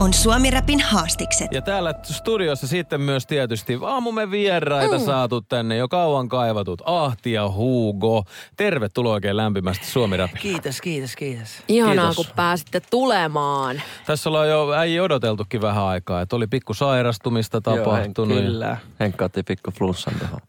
[0.00, 1.52] On Suomi Rapin haastikset.
[1.52, 5.04] Ja täällä studiossa sitten myös tietysti aamumme vieraita mm.
[5.04, 8.24] saatu tänne jo kauan kaivatut Ahti ja Hugo.
[8.56, 10.40] Tervetuloa oikein lämpimästi Suomi Rapin.
[10.42, 11.48] Kiitos, kiitos, kiitos.
[11.68, 12.16] Ihanaa, Kiitos.
[12.16, 13.82] kun pääsitte tulemaan.
[14.06, 18.36] Tässä ollaan jo äijä odoteltukin vähän aikaa, että oli pikku sairastumista tapahtunut.
[18.36, 18.76] Joo, kyllä.
[19.00, 20.40] Henkka otti pikku flussan tuohon.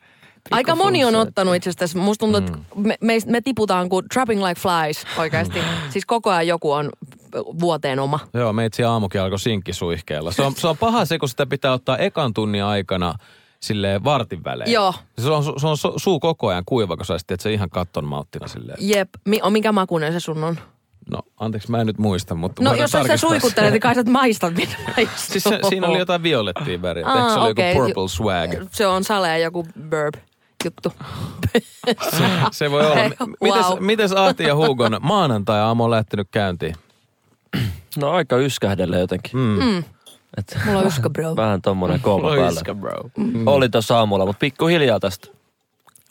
[0.51, 1.99] Aika moni on ottanut itse asiassa.
[1.99, 5.59] Musta tuntuu, että me, me, me tiputaan kuin trapping like flies oikeasti.
[5.89, 6.89] siis koko ajan joku on
[7.35, 8.19] vuoteen oma.
[8.33, 10.31] Joo, meitsi aamukin alkoi sinkkisuihkeella.
[10.31, 13.13] Se on, se on paha se, kun sitä pitää ottaa ekan tunnin aikana
[13.59, 14.71] silleen vartin välein.
[14.71, 14.93] Joo.
[15.19, 17.69] Se on, se on su- suu koko ajan kuiva, kun sä sitten, että se ihan
[17.69, 18.77] katton malttina silleen.
[18.81, 19.09] Jep.
[19.25, 20.59] Mi, on, mikä makuinen se sun on?
[21.11, 23.71] No, anteeksi, mä en nyt muista, mutta No jos sä suikuttelet, se.
[23.71, 24.75] niin kai sä maistat mitä
[25.15, 27.05] Siis se, siinä oli jotain violettia väriä.
[27.07, 27.75] Eikö se oli okei.
[27.75, 28.51] joku purple swag?
[28.71, 30.13] Se on salee joku burb
[30.65, 30.93] juttu.
[32.51, 32.95] Se voi olla.
[33.41, 33.79] Mites, wow.
[33.79, 36.75] mites Ahti ja Hugon maanantai-aamu on lähtenyt käyntiin?
[37.97, 39.39] No aika yskähdelle jotenkin.
[39.39, 39.77] Mm.
[40.37, 41.35] Et, Mulla on yska, bro.
[41.45, 42.45] vähän tommonen kooma päällä.
[42.45, 43.09] Loiska, bro.
[43.17, 43.47] Mm.
[43.47, 45.27] Oli tossa aamulla, mutta pikkuhiljaa tästä.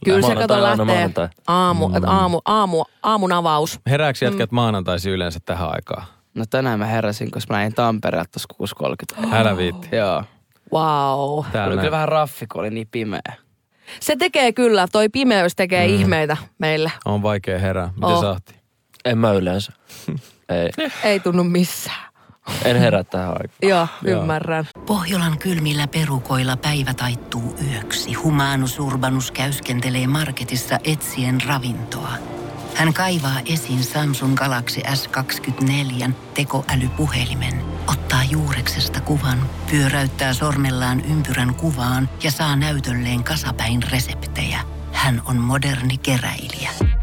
[0.05, 1.95] Kyllä se Maanantai kato lähtee aamu, mm.
[2.07, 3.81] aamu, aamu, aamun avaus.
[3.87, 6.05] Herääks jätkät maanantaisin yleensä tähän aikaan?
[6.35, 8.77] No tänään mä heräsin, koska mä lähdin Tampereelta tuossa
[9.27, 9.35] 6.30.
[9.35, 9.97] Älä viitti.
[9.97, 10.25] Joo.
[10.73, 11.21] Wow.
[11.39, 11.93] Oli Täällä kyllä näin.
[11.93, 13.33] vähän raffi, kun oli niin pimeä.
[14.01, 15.95] Se tekee kyllä, toi pimeys tekee mm.
[15.95, 16.93] ihmeitä meille.
[17.05, 17.91] On vaikea herää.
[17.95, 18.21] Miten Oh.
[18.21, 18.55] sä Ahti?
[19.05, 19.73] En mä yleensä.
[20.49, 22.13] Ei, Ei tunnu missään.
[22.65, 23.51] en herää tähän aikaan.
[23.71, 24.21] Joo, Joo.
[24.21, 24.65] ymmärrän.
[24.87, 28.15] Pohjolan kylmillä perukoilla päivä taittuu yöksi.
[28.15, 32.13] Humanus Urbanus käyskentelee marketissa etsien ravintoa.
[32.75, 39.39] Hän kaivaa esiin Samsung Galaxy S24 tekoälypuhelimen, ottaa juureksesta kuvan,
[39.71, 44.61] pyöräyttää sormellaan ympyrän kuvaan ja saa näytölleen kasapäin reseptejä.
[44.93, 46.71] Hän on moderni keräilijä.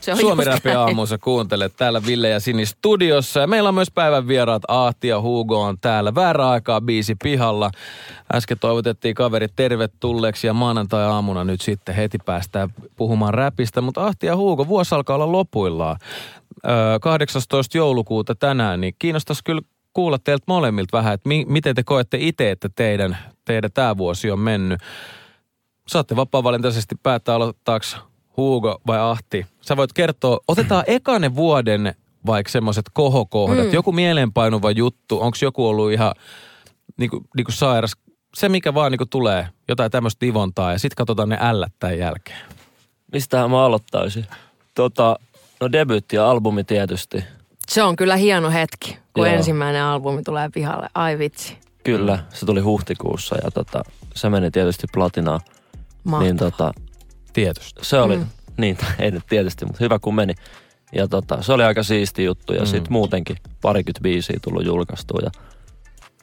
[0.00, 3.40] Se on Suomi Räpi aamussa kuuntelet täällä Ville ja Sini studiossa.
[3.40, 6.14] Ja meillä on myös päivän vieraat Ahti ja Hugo on täällä.
[6.14, 7.70] Väärä aikaa biisi pihalla.
[8.34, 13.80] Äsken toivotettiin kaverit tervetulleeksi ja maanantai-aamuna nyt sitten heti päästään puhumaan räpistä.
[13.80, 15.96] Mutta Ahti ja Hugo, vuosi alkaa olla lopuillaan.
[16.68, 17.78] Öö, 18.
[17.78, 19.62] joulukuuta tänään, niin kiinnostaisi kyllä
[19.92, 24.30] kuulla teiltä molemmilta vähän, että mi- miten te koette itse, että teidän, teidän tämä vuosi
[24.30, 24.80] on mennyt.
[25.88, 27.86] Saatte vapaa-valintaisesti päättää aloittaako
[28.36, 29.46] Hugo vai Ahti.
[29.60, 31.94] Sä voit kertoa, otetaan ekanen vuoden
[32.26, 33.72] vaikka semmoiset kohokohdat, mm.
[33.72, 36.14] joku mieleenpainuva juttu, onko joku ollut ihan
[36.96, 37.92] niinku, niinku sairas,
[38.34, 42.40] se mikä vaan niinku tulee, jotain tämmöistä divontaa ja sitten katsotaan ne ällät tämän jälkeen.
[43.12, 44.26] Mistähän mä aloittaisin?
[44.74, 45.16] Tota,
[45.60, 47.24] no debyytti ja albumi tietysti.
[47.68, 49.36] Se on kyllä hieno hetki, kun Joo.
[49.36, 50.88] ensimmäinen albumi tulee pihalle.
[50.94, 51.58] Ai vitsi.
[51.84, 53.82] Kyllä, se tuli huhtikuussa ja tota,
[54.14, 55.40] se meni tietysti platinaan.
[56.04, 56.22] Mahtavaa.
[56.22, 56.72] Niin tota,
[57.32, 57.80] Tietysti.
[57.84, 58.26] se oli, mm.
[58.56, 60.34] Niin ei nyt tietysti, mutta hyvä kun meni.
[60.92, 62.66] Ja tota, se oli aika siisti juttu ja mm.
[62.66, 65.44] sitten muutenkin parikymmentä biisiä tullut julkaistua ja aika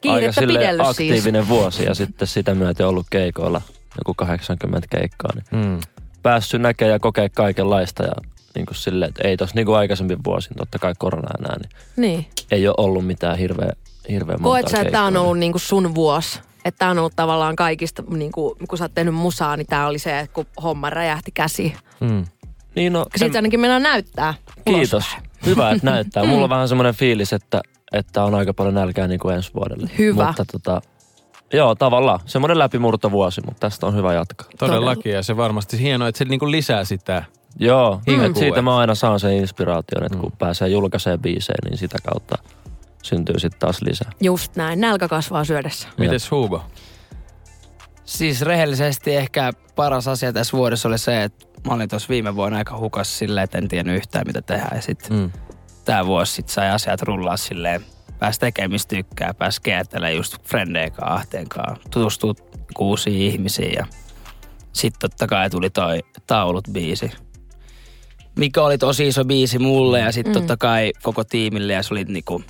[0.00, 0.90] Kiirettä pidellyt siis.
[0.90, 3.62] aktiivinen vuosi ja sitten sitä myöten ollut keikoilla
[3.98, 5.30] joku 80 keikkaa.
[5.34, 5.80] Niin Mm.
[6.22, 8.12] päässyt näkemään ja kokea kaikenlaista ja
[8.54, 11.70] niin kuin silleen, että ei tossa niin kuin aikaisemmin vuosin, totta kai korona näin, niin
[11.96, 12.26] Niin.
[12.50, 13.72] ei ole ollut mitään hirveä,
[14.08, 16.40] hirveä monta Koet sä, että tämä on ollut niinku sun vuosi?
[16.68, 19.98] Että tämä on ollut tavallaan kaikista, niinku, kun sä oot tehnyt musaa, niin tämä oli
[19.98, 21.76] se, että kun homma räjähti käsiin.
[22.00, 22.24] Mm.
[22.76, 24.34] Niin no, Sitten ainakin mennään näyttää.
[24.64, 24.92] Kiitos.
[24.92, 25.22] ulospäin.
[25.46, 26.24] Hyvä, että näyttää.
[26.24, 27.60] Mulla on vähän semmoinen fiilis, että,
[27.92, 29.90] että on aika paljon nälkää niin kuin ensi vuodelle.
[29.98, 30.26] Hyvä.
[30.26, 30.80] Mutta tota,
[31.52, 32.20] joo, tavallaan.
[32.26, 34.48] Semmoinen läpimurtovuosi, mutta tästä on hyvä jatkaa.
[34.58, 37.24] Todellakin ja se varmasti hienoa, että se niinku lisää sitä.
[37.58, 38.14] Joo, Mm.
[38.22, 38.34] mm.
[38.34, 42.38] siitä mä aina saan sen inspiraation, että kun pääsee julkaisemaan biisejä, niin sitä kautta
[43.02, 44.10] syntyy sitten taas lisää.
[44.20, 44.80] Just näin.
[44.80, 45.88] Nälkä kasvaa syödessä.
[45.98, 46.64] Mites Hugo?
[48.04, 52.58] Siis rehellisesti ehkä paras asia tässä vuodessa oli se, että mä olin tuossa viime vuonna
[52.58, 54.68] aika hukas silleen, että en tiennyt yhtään mitä tehdä.
[54.74, 55.30] Ja sitten Mm.
[55.84, 57.84] tää vuosi sit sai asiat rullaa silleen,
[58.18, 62.34] pääsi tekemään mistä tykkää, pääsi kiertelemään just frendeen kanssa, ahteen kanssa, tutustuu
[62.78, 63.86] uusiin ihmisiin ja
[64.72, 67.10] sitten totta kai tuli toi Taulut biisi,
[68.38, 70.38] mikä oli tosi iso biisi mulle ja sitten mm.
[70.38, 72.42] totta kai koko tiimille ja se oli niinku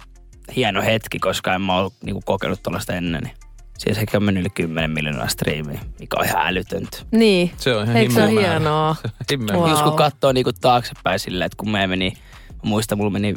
[0.56, 3.22] hieno hetki, koska en mä ollut niinku kokenut tuollaista ennen.
[3.22, 3.34] Niin
[3.78, 6.98] Siis ehkä on mennyt yli 10 miljoonaa striimiä, mikä on ihan älytöntä.
[7.10, 7.50] Niin.
[7.56, 8.48] Se on ihan Eikö se ole määrä.
[8.50, 8.96] hienoa?
[9.30, 9.70] Himmeä Wow.
[9.70, 12.12] Just kun katsoo niinku taaksepäin silleen, että kun me meni,
[12.50, 13.34] mä muistan, mulla meni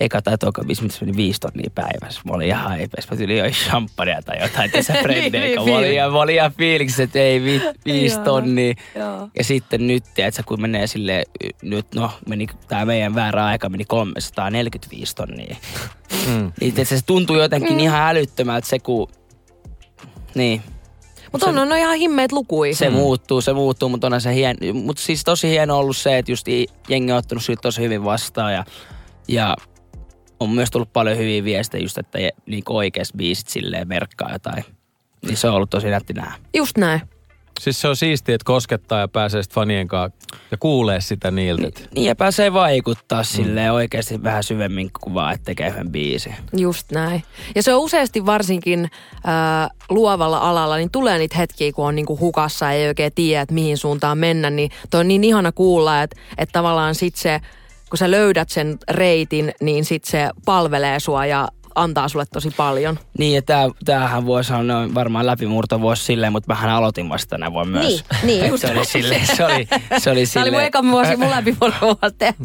[0.00, 2.20] eka tai toka biisi, mitä meni viisi tonnia päivässä.
[2.24, 3.10] Mä olin ihan hypeessä.
[3.10, 7.02] Mä tylin joi champagnea tai jotain tässä Niin, niin, mä, olin mä olin ihan fiiliksissä,
[7.02, 8.74] että ei vi, viisi tonnia.
[9.38, 11.24] Ja sitten nyt, tiedätkö, kun menee sille
[11.62, 15.56] nyt no, meni, tää meidän väärä aika meni 345 tonnia.
[16.26, 16.52] Mm.
[16.60, 17.78] Niin, tiedätkö, se tuntuu jotenkin Mm.
[17.78, 19.08] ihan älyttömältä se, kun...
[20.34, 20.62] Niin,
[21.32, 22.74] Mutta on, on ihan himmeet lukui.
[22.74, 24.56] se muuttuu, se muuttuu, mutta onhan se hien...
[24.84, 26.46] Mutta siis tosi hieno ollut se, että just
[26.88, 28.64] jengi on ottanut siitä tosi hyvin vastaan ja,
[29.28, 29.56] ja
[30.40, 34.64] on myös tullut paljon hyviä viestejä just, että niinku oikeasti biisit silleen merkkaa jotain.
[35.26, 36.32] Niin se on ollut tosi nätti nähdä.
[36.54, 37.00] Just näin.
[37.60, 40.18] Siis se on siistiä, että koskettaa ja pääsee sitten fanien kanssa
[40.50, 41.66] ja kuulee sitä niiltä.
[41.68, 46.34] että- Niin ja pääsee vaikuttaa silleen oikeasti vähän syvemmin kuin vaan, että tekee yhden biisin.
[46.56, 47.22] Just näin.
[47.54, 52.18] Ja se on useasti varsinkin äh, luovalla alalla, niin tulee niitä hetkiä, kun on niinku
[52.20, 54.50] hukassa ja ei oikein tiedä, että mihin suuntaan mennä.
[54.50, 57.40] Niin toi on niin ihana kuulla, että, että tavallaan sit se,
[57.90, 62.98] kun sä löydät sen reitin, niin sit se palvelee sua ja antaa sulle tosi paljon.
[63.18, 67.52] Niin ja tää, tämähän voisi olla varmaan läpimurto vuosi silleen, mutta mähän aloitin vasta tänä
[67.52, 68.04] vuonna myös.
[68.22, 68.62] Niin, niin, just.
[68.66, 70.66] se oli silleen, se oli, se oli Tämä oli mun silleen.
[70.66, 71.74] eka vuosi, mun läpi vuosi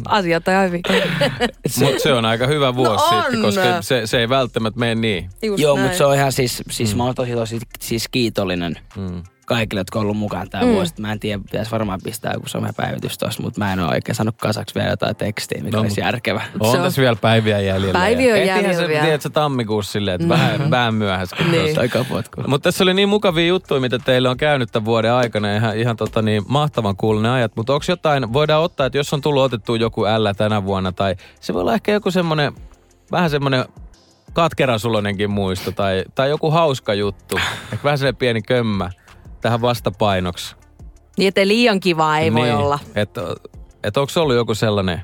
[0.08, 0.82] asiat on hyvin.
[1.80, 3.22] Mutta se on aika hyvä vuosi No on.
[3.22, 5.30] sitten, koska se, se ei välttämättä mene niin.
[5.42, 6.96] Just Joo, mutta se on ihan siis, siis mm.
[6.96, 9.22] mä oon tosi tosi siis kiitollinen Mm.
[9.46, 10.70] Kaikille, jotka on ollut mukaan tämä Mm.
[10.70, 10.94] vuosi.
[11.00, 14.34] Mä en tiedä, pitäisi varmaan pistää joku somepäivitys tuossa, mutta mä en ole oikein saanut
[14.40, 16.42] kasaksi vielä jotain tekstiä, mikä No, olisi järkevä.
[16.60, 17.98] On Se on- tässä vielä päiviä jäljellä.
[17.98, 19.02] Päiviä on jäljellä se, vielä.
[19.04, 21.50] tiedätkö, tammikuussa silleen, että vähän, vähän myöhäskin.
[21.50, 21.62] Niin.
[21.62, 21.80] tuossa.
[21.80, 22.42] Aika potku.
[22.46, 25.56] Mutta tässä oli niin mukavia juttuja, mitä teille on käynyt tämän vuoden aikana.
[25.56, 27.52] Ihan, ihan tota niin, mahtavan kuulunen ajat.
[27.56, 31.14] Mutta onko jotain, voidaan ottaa, että jos on tullut otettu joku ällä tänä vuonna, tai
[31.40, 32.52] se voi olla ehkä joku semmoinen,
[33.12, 33.64] vähän semmoinen
[34.32, 37.36] katkerasuloinenkin muisto, tai, tai joku hauska juttu.
[37.72, 38.90] Ehkä vähän sellainen pieni kömmä
[39.46, 40.56] tähän vastapainoksi.
[41.18, 42.78] Niin, ettei liian kivaa ei voi niin, olla.
[42.94, 43.20] Että
[43.84, 45.02] et onko se ollut joku sellainen,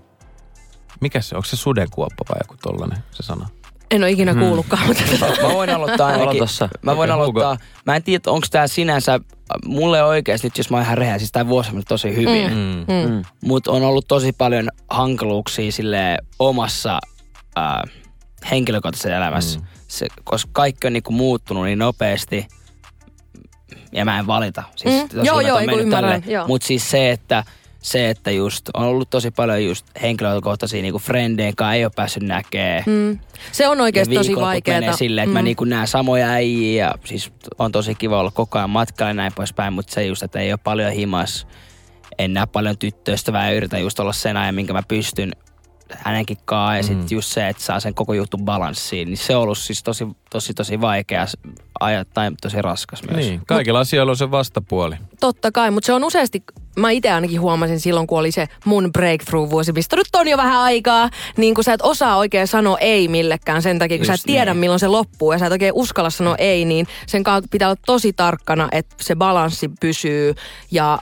[1.00, 3.48] mikä se, onko se sudenkuoppa vai joku tollanen se sana?
[3.90, 5.02] En ole ikinä kuullutkaan, mutta
[5.42, 6.42] Mä voin aloittaa ainakin.
[6.82, 7.56] Mä voin Okei, aloittaa.
[7.86, 9.20] Mä en tiedä, onko tää sinänsä,
[9.64, 12.50] mulle oikeasti, jos mä oon ihan rehellinen, siis tää vuosi on tosi hyvin.
[12.50, 12.94] Mm.
[12.94, 13.10] Mm.
[13.10, 13.22] Mm.
[13.44, 16.98] Mutta on ollut tosi paljon hankaluuksia sille omassa
[17.58, 17.82] äh,
[18.50, 19.60] henkilökohtaisessa elämässä.
[19.60, 19.66] Mm.
[19.88, 22.46] Se, koska kaikki on niinku muuttunut niin nopeasti.
[23.92, 24.62] Ja mä en valita.
[24.76, 25.24] Siis Mm.
[25.24, 26.22] Joo, joo, ei ymmärrän.
[26.46, 27.44] Mutta siis se, että
[27.82, 32.82] se, että just on ollut tosi paljon just henkilökohtaisia niinku frendejä, ei ole päässyt näkemään.
[32.86, 33.18] mm,
[33.52, 34.80] se on oikeasti tosi vaikeaa.
[34.80, 35.38] menee silleen, että mm.
[35.38, 39.14] mä niinku näen samoja äijiä ja siis on tosi kiva olla koko ajan matkalla ja
[39.14, 41.46] näin poispäin, mutta se just, että ei ole paljon himas.
[42.18, 45.32] En näe paljon tyttöystävää ja yritän just olla sen ajan, minkä mä pystyn
[45.98, 46.76] hänenkin kanssa.
[46.76, 49.82] Ja sitten just se, että saa sen koko juttu balanssiin, niin se on ollut siis
[49.82, 51.26] tosi, tosi, tosi vaikea
[51.80, 53.16] ajat tai tosi raskas myös.
[53.16, 54.96] Niin, kaikilla asioilla on se vastapuoli.
[55.20, 56.42] Totta kai, mutta se on useasti,
[56.76, 60.58] mä itse ainakin huomasin silloin, kun oli se mun breakthrough-vuosi, mistä nyt on jo vähän
[60.58, 64.18] aikaa, niin kun sä et osaa oikein sanoa ei millekään sen takia, kun sä et
[64.18, 64.60] Just tiedä niin.
[64.60, 67.80] milloin se loppuu ja sä et oikein uskalla sanoa ei, niin sen kanssa pitää olla
[67.86, 70.34] tosi tarkkana, että se balanssi pysyy
[70.70, 70.98] ja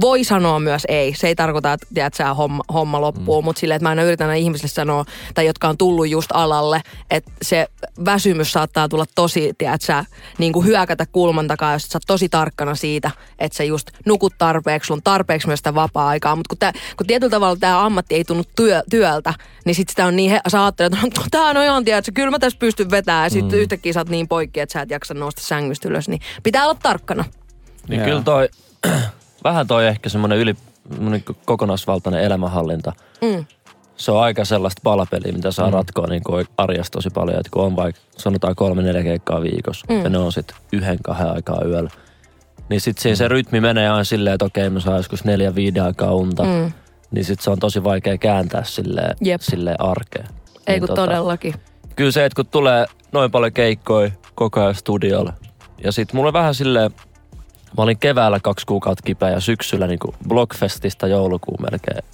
[0.00, 1.14] voi sanoa myös ei.
[1.14, 3.44] Se ei tarkoita, että tiedät, sä homma, homma loppuu, mm.
[3.44, 6.82] mutta silleen, että mä aina yritän aina ihmisille sanoa, tai jotka on tullut just alalle,
[7.10, 7.66] että se
[8.04, 10.04] väsymys saattaa tulla tosi, tiedät, sä
[10.38, 14.32] niin kuin hyökätä kulman takaa, jos sä oot tosi tarkkana siitä, että sä just nukut
[14.38, 16.36] tarpeeksi, sulla on tarpeeksi myös sitä vapaa-aikaa.
[16.36, 20.06] Mutta kun, tää, kun tietyllä tavalla tämä ammatti ei tunnu työ, työltä, niin sit sitä
[20.06, 22.58] on niin, he, sä ajattelet, että no, tää on ihan, tiedät, sä, kyllä mä tässä
[22.58, 23.62] pystyn vetämään, ja sitten mm.
[23.62, 26.78] yhtäkkiä sä oot niin poikki, että sä et jaksa nousta sängystä ylös, niin pitää olla
[26.82, 27.24] tarkkana.
[27.88, 28.08] Niin Joo.
[28.08, 28.48] kyllä toi,
[29.44, 30.56] vähän toi ehkä semmoinen yli,
[31.44, 32.92] kokonaisvaltainen elämänhallinta.
[33.22, 33.44] Mm.
[33.96, 35.72] Se on aika sellaista palapeliä, mitä saa mm.
[35.72, 37.38] ratkoa niin kuin arjessa tosi paljon.
[37.40, 40.02] Että kun on vaikka sanotaan kolme, neljä keikkaa viikossa mm.
[40.02, 41.90] ja ne on sitten yhden, kahden aikaa yöllä.
[42.68, 45.84] Niin sitten siinä se rytmi menee aina silleen, että okei mä saan joskus neljä, viiden
[45.84, 46.42] aikaa unta.
[46.44, 46.72] Mm.
[47.10, 49.40] Niin sitten se on tosi vaikea kääntää silleen, Jep.
[49.40, 50.26] silleen arkeen.
[50.66, 51.54] Ei Niin kun todellakin.
[51.96, 55.32] kyllä se, että kun tulee noin paljon keikkoja koko ajan studiolla.
[55.84, 56.90] Ja sit mulla oli vähän silleen,
[57.76, 62.04] mä olin keväällä kaksi kuukautta kipeä ja syksyllä niinku Blockfestista joulukuun melkein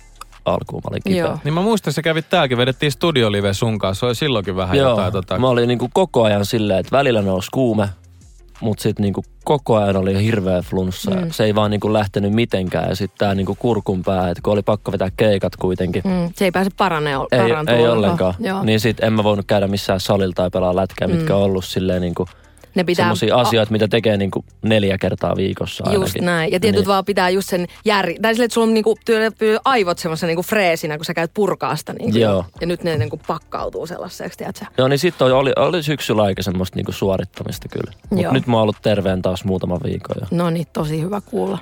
[0.45, 1.21] alkuun mä olin kipeä.
[1.21, 1.39] Joo.
[1.45, 4.01] Niin mä muistan, sä kävit täälläkin, vedettiin studiolive sun kanssa.
[4.01, 5.39] Se oli silloinkin vähän Joo, jotain tota...
[5.39, 7.89] mä olin niinku koko ajan silleen, että välillä nousi kuume,
[8.61, 11.11] mutta sitten niinku koko ajan oli hirveä flunssa.
[11.11, 11.31] Mm.
[11.31, 12.89] Se ei vaan niinku lähtenyt mitenkään.
[12.89, 16.03] Ja sitten tää niinku kurkun pää, että kun oli pakko vetää keikat kuitenkin.
[16.05, 18.35] Mm, se ei pääse paranee, Ei, ei ollenkaan.
[18.39, 18.63] Joo.
[18.63, 22.03] Niin sit en mä voinut käydä missään salilla tai pelaa lätkää, mitkä on ollut silleen
[22.03, 22.27] niinku
[22.75, 26.01] Ne pitää- semmoisia asioita, mitä tekee niin kuin neljä kertaa viikossa ainakin.
[26.03, 26.53] Just näin.
[26.53, 26.87] Ja tietyt Niin.
[26.87, 28.07] vaan pitää just sen jär...
[28.23, 31.31] Tai silleen, että sulla on niinku, työ- pyy- aivot semmoisen niinku freesinä, kun sä käyt
[31.35, 31.93] purkaa sitä.
[31.93, 32.45] Niinku, Joo.
[32.61, 34.65] Ja nyt ne niinku pakkautuu sellaiseksi, tiedätkö?
[34.79, 37.93] Joo, niin sitten oli, oli syksyllä aika semmoista niinku suorittamista kyllä.
[38.11, 38.17] Joo.
[38.17, 40.27] Mutta nyt mä oon ollut terveen taas muutaman viikon jo.
[40.31, 41.59] No niin, tosi hyvä kuulla.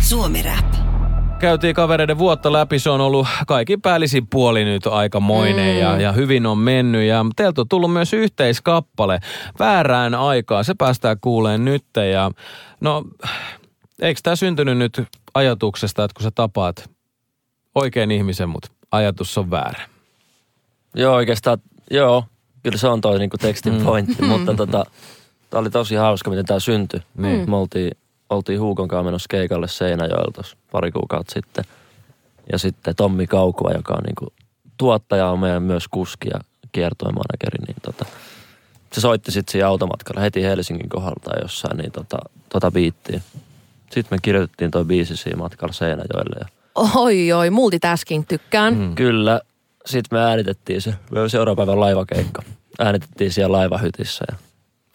[0.00, 0.95] Suomi Rap.
[1.38, 5.80] Käytiin kavereiden vuotta läpi, se on ollut kaikki päällisin puoli nyt aikamoinen mm.
[5.80, 7.08] ja, ja hyvin on mennyt.
[7.08, 9.20] Ja teiltä on tullut myös yhteiskappale
[9.58, 11.84] väärään aikaan, se päästään kuuleen nyt.
[12.12, 12.30] Ja
[12.80, 13.04] no,
[14.00, 15.02] eikö tämä syntynyt nyt
[15.34, 16.90] ajatuksesta, että kun sä tapaat
[17.74, 19.82] oikein ihmisen, mutta ajatus on väärä?
[20.94, 21.58] Joo, oikeastaan,
[21.90, 22.24] joo,
[22.62, 24.84] kyllä se on toi niinku tekstin pointti, mutta tota,
[25.50, 27.00] tää oli tosi hauska, miten tää syntyi.
[27.16, 27.50] Niin.
[27.50, 27.90] Me oltiin,
[28.30, 31.64] oltiin Huukon kanssa menossa keikalle Seinäjoella tuossa pari kuukautta sitten.
[32.52, 34.32] Ja sitten Tommi Kaukua, joka on niinku
[34.78, 36.40] tuottaja, on meidän myös kuski ja
[36.72, 38.04] kiertoimanageri, niin tota,
[38.92, 42.18] se soitti sitten siinä automatkalla heti Helsingin kohdalta jossain, niin tota,
[42.48, 43.22] tota biittiin.
[43.90, 46.46] Sitten me kirjoitettiin toi biisi siinä matkalla Seinäjoelle ja
[46.94, 48.74] Oi, oi, multitasking tykkään.
[48.74, 48.94] Mm.
[48.94, 49.40] Kyllä.
[49.86, 50.94] Sitten me äänitettiin se.
[51.10, 52.42] Me seuraavan päivän laivakeikka.
[52.78, 54.24] Äänitettiin siellä laivahytissä.
[54.30, 54.36] Ja,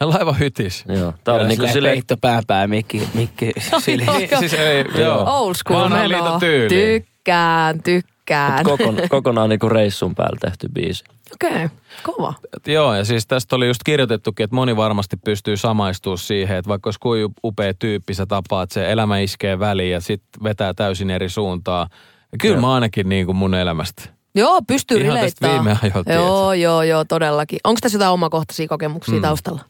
[0.01, 0.84] Laiva hytis.
[0.88, 1.13] joo.
[1.24, 3.51] Tää oli niinku Silleen silleen, peitto pääpää, mikki, mikki
[3.84, 4.05] sili.
[4.17, 5.39] Niin, siis ei, joo.
[5.39, 6.10] Old school menoa.
[6.10, 6.70] liiton tyyli.
[6.70, 8.63] Tykkään, tykkään.
[8.63, 11.03] kokon, kokonaan niinku reissun päällä tehty biisi.
[11.34, 11.70] Okei, okay.
[12.03, 12.34] kova.
[12.67, 16.88] Joo, ja siis tästä oli just kirjoitettukin, että moni varmasti pystyy samaistumaan siihen, että vaikka
[16.88, 21.29] olisi kuin upea tyyppi, sä tapaat, se elämä iskee väliin ja sitten vetää täysin eri
[21.29, 21.88] suuntaan.
[22.31, 22.62] Ja kyllä Joo.
[22.62, 24.03] mä ainakin niin kuin mun elämästä.
[24.36, 25.65] Joo, pystyy Ihan tästä rileittämään.
[25.65, 27.60] viime ajoilta, Joo, joo, joo, todellakin.
[27.63, 29.22] Onko tässä jotain omakohtaisia kokemuksia mm.
[29.22, 29.62] taustalla?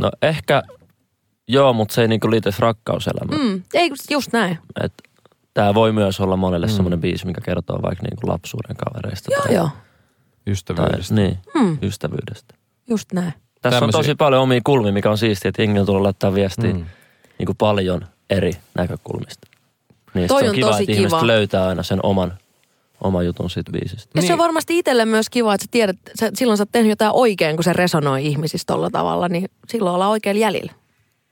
[0.00, 0.62] No ehkä,
[1.48, 3.40] joo, mutta se ei niinku liity rakkauselämään.
[3.40, 3.62] Mm.
[3.74, 4.58] Ei, just näin.
[4.84, 4.92] Et
[5.54, 6.72] tää voi myös olla monelle mm.
[6.72, 9.32] semmoinen biisi, mikä kertoo vaikka niinku lapsuuden kavereista.
[9.34, 11.14] Joo, tai, joo, Tai, Ystävyydestä.
[11.14, 11.78] niin, Mm.
[11.82, 12.54] ystävyydestä.
[12.88, 13.32] just näin.
[13.62, 16.34] Tässä Tämmösiä- on tosi paljon omia kulmia, mikä on siistiä, että jengi on tullut laittaa
[16.34, 16.78] viestiä Mm.
[16.78, 16.86] mm.
[17.38, 19.48] niin kuin paljon eri näkökulmista.
[20.14, 21.26] Niin Toi on on kiva, tosi että ihmiset kiva.
[21.26, 22.32] löytää aina sen oman,
[23.00, 24.10] oman jutun siitä biisistä.
[24.14, 24.32] Ja se Niin.
[24.32, 27.56] on varmasti itselle myös kiva, että sä tiedät, sä, silloin sä oot tehnyt jotain oikein,
[27.56, 30.72] kun se resonoi ihmisistä tolla tavalla, niin silloin ollaan oikealla jäljellä.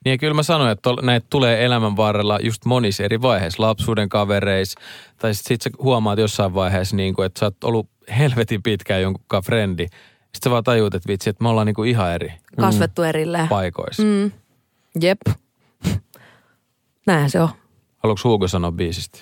[0.05, 3.63] Niin ja kyllä mä sanoin, että tol- näitä tulee elämän varrella just monissa eri vaiheissa,
[3.63, 4.81] lapsuuden kavereissa.
[5.19, 7.87] Tai sitten sit sä huomaat jossain vaiheessa, niin kuin, että sä oot ollut
[8.19, 9.87] helvetin pitkään jonkun frendi.
[9.87, 13.49] Sitten sä vaan tajuut, että vitsi, että me ollaan niin kuin ihan eri Kasvettu erilleen.
[13.49, 14.03] paikoissa.
[14.03, 14.09] Mm.
[14.09, 14.31] Mm.
[15.01, 15.21] Jep.
[17.07, 17.49] Näin se on.
[17.99, 19.19] Haluatko Hugo sanoa biisistä?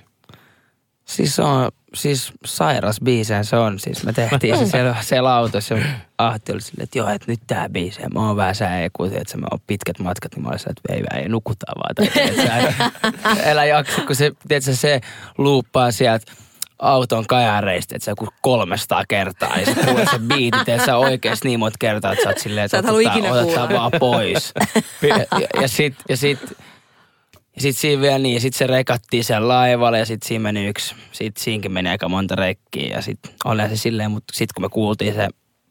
[1.12, 3.78] Siis on, siis sairas biisejä se on.
[3.78, 5.84] Siis me tehtiin se siellä, siellä autossa ja
[6.18, 8.02] Ahti oli silleen, että joo, että nyt tää biisi.
[8.02, 10.92] Ja Mä oon vähän sää kun että mä oon pitkät matkat, niin mä olin että
[10.92, 11.94] ei, ei nukutaan vaan.
[11.94, 15.00] Tai, että älä jaksa, kun se, tiedätkö, se
[15.38, 16.32] luuppaa sieltä
[16.78, 19.58] auton kajareista, että se joku 300 kertaa.
[19.58, 22.68] Ja sä kuulet se biitit, että sä oikeesti niin monta kertaa, että sä oot silleen,
[22.68, 24.52] Sä että et halua otetaan, otetaan vaan pois.
[25.02, 26.38] Ja, ja, ja sit, ja sit
[27.56, 30.66] ja sit siinä vielä niin, ja sit se rekattiin siellä laivalle ja sit siinä meni
[30.66, 34.64] yksi, sit siinkin meni aika monta rekkiä ja sit oli se silleen, mutta sit kun
[34.64, 35.28] me kuultiin se,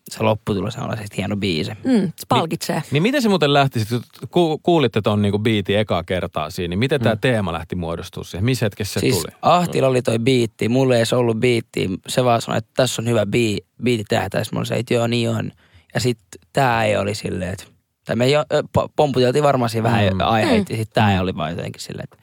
[0.10, 1.72] se lopputulos, se oli se hieno biisi.
[1.72, 2.84] Mm, se palkitsee.
[2.92, 6.80] Niin miten se muuten lähti, sit, ku, kuulitte ton niinku biitin ekaa kertaa siinä, niin
[6.80, 8.46] miten tämä teema lähti muodostumaan siihen?
[8.46, 9.34] Missä hetkessä se siis tuli?
[9.42, 13.08] Ahtilla oli toi biitti, mulla ei edes ollut biitti, se vaan sanoi, että tässä on
[13.08, 15.52] hyvä bii, biitti tehdä, ja sit mä olin se, että joo niin on.
[15.94, 16.20] Ja sit
[16.54, 17.64] tää ei oli silleen, että
[18.06, 18.46] tai me jo,
[18.96, 20.14] pomputeltiin varmaan siinä vähän Mm.
[20.14, 20.22] mm.
[20.22, 22.18] aiheita, ja sit tää ei oli vaan jotenkin silleen, että,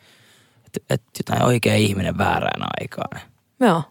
[0.66, 3.20] että, että jotain oikea ihminen väärään aikaan.
[3.61, 3.82] Joo.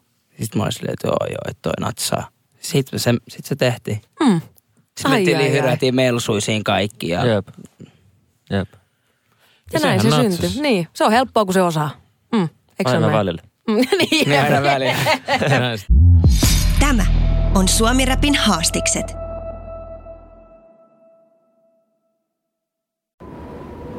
[0.42, 2.28] Sitten mä olin silleen, että joo joo, että toi natsaa.
[2.60, 4.02] Sitten se, sit se tehtiin.
[4.20, 4.42] Mm.
[4.76, 5.26] Sitten me Ai, ai.
[5.26, 7.10] tilihyrätiin melsuisiin kaikki.
[7.10, 7.48] Ja Jep.
[8.50, 8.70] Jep.
[9.74, 10.62] Ja näin se sehän syntyi.
[10.62, 11.90] Niin, se on helppoa, kun se osaa.
[12.32, 12.50] Mm.
[12.80, 13.42] Eikö se Aina välillä.
[13.68, 14.96] Mm, niin, niin aina väliin.
[15.50, 15.80] Näin.
[16.80, 17.06] Tämä
[17.56, 19.06] on Suomi Rapin haastikset.